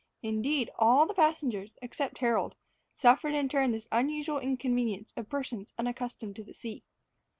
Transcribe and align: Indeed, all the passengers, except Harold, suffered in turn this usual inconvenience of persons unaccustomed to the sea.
Indeed, 0.23 0.71
all 0.79 1.05
the 1.05 1.13
passengers, 1.13 1.77
except 1.79 2.17
Harold, 2.17 2.55
suffered 2.95 3.35
in 3.35 3.47
turn 3.47 3.71
this 3.71 3.87
usual 3.93 4.39
inconvenience 4.39 5.13
of 5.15 5.29
persons 5.29 5.73
unaccustomed 5.77 6.35
to 6.37 6.43
the 6.43 6.55
sea. 6.55 6.81